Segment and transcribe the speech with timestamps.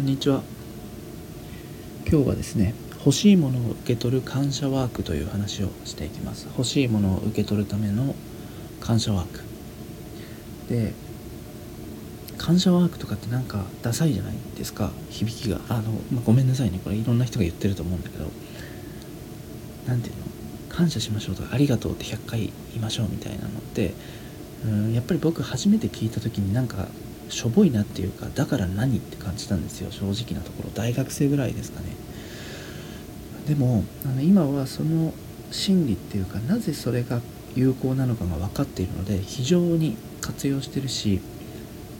[0.00, 0.42] こんにちは。
[2.10, 6.46] 今日はですね欲しいものを受け取る感謝ワークという話をしていきます。
[6.46, 8.14] 欲しいものを受け取るための
[8.80, 9.42] 感謝ワーク。
[10.70, 10.94] で
[12.38, 14.90] 感謝ワークとかってなんかダサいじゃないですか。
[15.10, 15.60] 響きが。
[15.68, 16.80] あの、まあ、ごめんなさいね。
[16.82, 18.24] これいろんな人が言ってると思うんだけど。
[19.86, 20.22] 何ていうの？
[20.74, 23.92] 感謝しましょうとかありがとうって100回言いましょうみたいなのって
[24.64, 26.88] うんやっぱり僕初めて聞いた時になんか
[27.30, 30.70] しょぼいなっていうかだから何って感じたんですよ正直なところ。
[30.70, 31.86] 大学生ぐらいですかね。
[33.48, 35.12] でもあの今はその
[35.50, 37.20] 心理っていうかなぜそれが
[37.56, 41.20] 有効なのかが分かっているので非常に活用してるし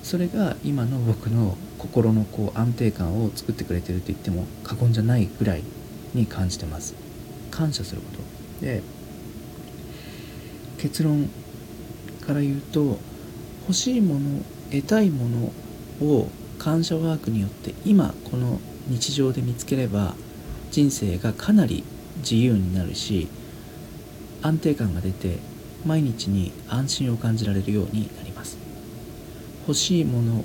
[0.02, 5.62] それが今の僕の心のこう安定感を作ってくれてると言っても過言じゃないぐらい
[6.14, 6.94] に感じてます。
[7.50, 8.08] 感謝するこ
[8.60, 8.64] と。
[8.64, 8.82] で
[10.78, 11.28] 結論
[12.26, 12.98] から言うと
[13.62, 14.20] 欲しいもの
[14.70, 15.52] 得たいもの
[16.06, 20.14] を感謝ワークによって今この日常で見つければ
[20.70, 21.84] 人生がかなり
[22.18, 23.28] 自由になるし
[24.42, 25.38] 安定感が出て
[25.84, 28.58] 毎日に安心を感じられるようになります。
[29.66, 30.44] 欲しいもの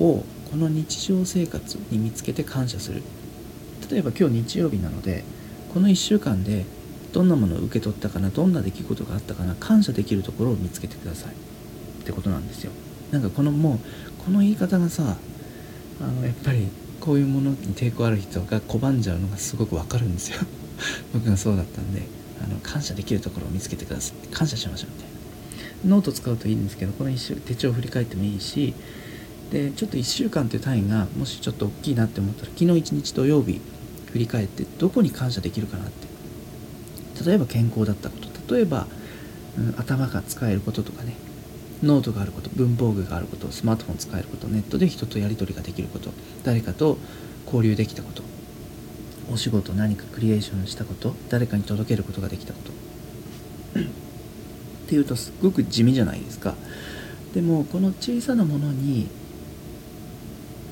[0.00, 3.02] をこの日常生活に見つけて感謝する。
[3.90, 5.24] 例えば今日日曜日なので
[5.72, 6.64] この1週間で
[7.12, 11.32] どんなものを受け取ったかなどんな出来事があったかな感謝できるところを見つけてください。
[11.32, 12.72] ってことなんですよ。
[13.10, 15.16] なんかこのもうこの言い方がさ
[16.00, 16.68] あのやっぱり。
[17.06, 20.40] こういうものに抵抗ある人が拒んじゃうのがすごくわかるんですよ。
[21.14, 22.02] 僕がそうだったんで
[22.42, 24.26] あの感謝できるところを見つけてください。
[24.28, 25.08] 感謝しましょうみたい
[25.88, 25.96] な。
[25.96, 28.74] ノート使うといいんですけどこの1週手帳を振り返ってもいいし
[29.52, 33.60] でちょっと1週間という単位がもしちょっと大きいなって思ったら昨日1日土曜日
[34.10, 36.06] 振り返ってどこに感謝できるかなって。
[37.24, 38.16] 例えば健康だったこ
[38.48, 38.54] と。
[38.54, 38.88] 例えば、
[39.56, 41.14] うん、頭が使えることとかね
[41.82, 46.10] ノートがあること文房具があることスマートフォン使えることネットで人とやり取りができること
[46.44, 46.98] 誰かと
[47.44, 48.22] 交流できたこと
[49.32, 52.60] お仕事何かクリエーションしたこと誰かに届けることができたこ
[53.74, 53.80] と。
[53.82, 56.54] っていうとすっごく地味じゃないですか。
[57.34, 59.08] でもこの小さなものに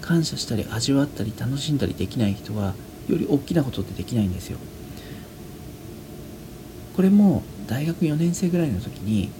[0.00, 2.74] 感謝したり味わったり楽しんだりできない人は
[3.08, 4.58] より大きなことってできないんですよ。
[6.94, 9.30] これも大学4年生ぐらいの時に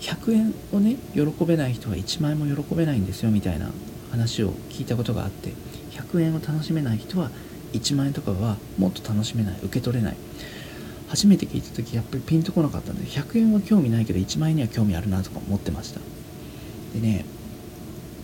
[0.00, 3.70] 100円をね喜べない人は1万円も喜べないんですよみたいな
[4.10, 5.52] 話を聞いたことがあって
[5.92, 7.30] 100円を楽しめない人は
[7.72, 10.16] 1万円とかはもっと楽しめない受け取れない。
[11.08, 16.00] 初めて聞いた時やっぱりピンとこなかったんで100円は興味ないけど1万円には興味あるなとか思ってました。
[16.94, 17.24] でね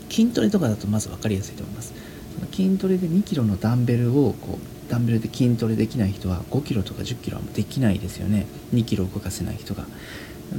[0.08, 1.92] 筋トレとかだとまず分かりやすいと思います。
[2.34, 8.46] その筋トレで2キロのダンベルをこうダンベルで筋トレできない人は5キロとか10キロはできないですよね。
[8.74, 9.86] 2キロ動かせない人が。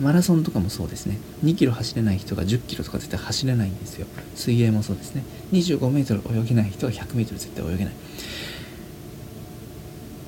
[0.01, 1.17] マラソンとかもそうですね。
[1.43, 4.07] 2キロ走れない人が10キロとか絶対走れないんですよ。
[4.35, 5.23] 水泳もそうですね。
[5.53, 7.93] 25メートル泳げない人は100メートル絶対泳げない。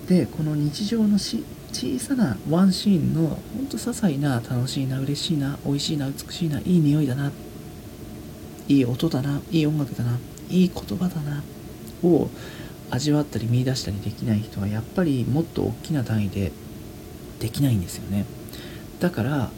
[0.08, 7.32] でこの日常のし小さなワンシーンのほんと些細な楽しいな嬉しいな美味しいな美しいないい匂いだな
[8.68, 10.18] いい音だないい音楽だな
[10.50, 11.44] いい言葉だな
[12.04, 12.28] を
[12.92, 16.52] 味わったり見出したりできない人はやっぱりもっと大きな単位で
[17.40, 18.26] できないんですよね。
[19.00, 19.50] だから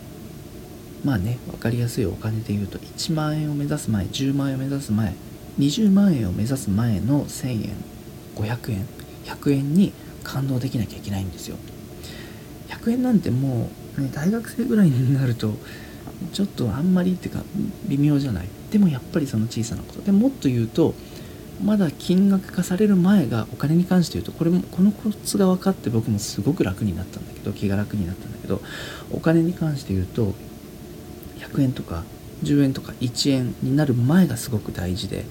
[1.03, 5.15] まあね分かりやすいお金で言うと1万円を目指す前10万円を目指す前
[5.59, 7.75] 20万円を目指す前の1000円
[8.35, 8.85] 500円
[9.25, 9.93] 100円に
[10.23, 11.57] 感動できなきゃいけないんですよ。
[12.69, 15.53] 100円なんてもう、ね、大学生ぐらいになると
[16.33, 17.43] ちょっとあんまりっていうか
[17.87, 18.47] 微妙じゃない。
[18.71, 20.01] でもやっぱりその小さなこと。
[20.01, 20.93] でもっと言うと
[21.63, 28.61] まだ金額化される前がお金に関して言うとこれもこのコツが分かって僕もすごく楽になったんだけど気が楽になったんだけど
[29.11, 30.33] お金に関して言うと
[31.37, 32.03] 100円とか
[32.43, 35.25] 10円とか1円になる前がすごく大事で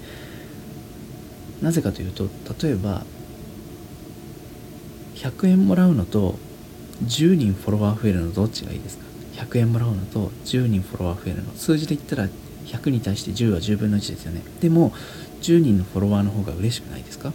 [1.60, 2.28] なぜかというと
[2.62, 3.04] 例えば
[5.16, 6.38] 100円もらうのと
[7.04, 9.04] 10人フォロワー増えるのどっちがいいですか
[9.34, 11.52] ？100円もらうのと10人フォロワー増えるの。
[11.54, 12.28] 数字で言ったら
[12.66, 14.42] 100に対して10は10分の1ですよね。
[14.60, 14.92] でも
[15.40, 17.32] 10人のフォロワーの方が嬉しくないですか？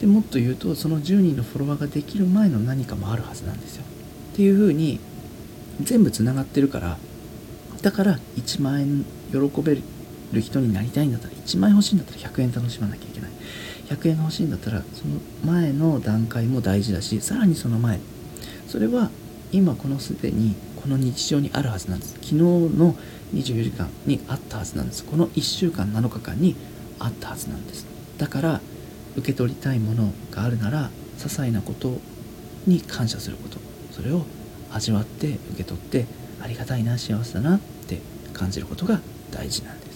[0.00, 3.84] でもっと言うとその10人のフォロワーができる前の何かもあるはずなんですよ。
[4.32, 4.98] っていうふうに
[5.80, 6.98] 全部つながってるから
[7.82, 9.76] だから1万円喜べ
[10.32, 13.30] る人になりたいんだったら1万円欲しいんだったら100円楽しまなきゃいけない。
[13.88, 18.00] 100円が欲しいんだったらその前の段階も大事だしさらにその前。
[18.66, 19.10] それは
[19.52, 22.12] 今このすでにこの日常にあるはずなんです。
[22.16, 22.94] 昨日の
[23.32, 25.02] 24時間にあったはずなんです。
[25.02, 26.54] この1週間7日間に
[26.98, 27.86] あったはずなんです。
[28.18, 28.60] だから
[29.16, 31.96] 受け取りたいものがあるなら些細なこと
[32.66, 33.56] に感謝すること。
[33.92, 34.26] それを
[34.72, 36.04] 味わって受け取って
[36.42, 38.02] ありがたいな幸せだなって
[38.34, 39.00] 感じることが
[39.30, 39.93] 大事なんです。